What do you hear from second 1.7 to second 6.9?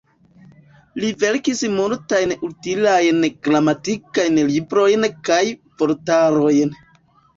multajn utilajn gramatikajn librojn kaj vortarojn.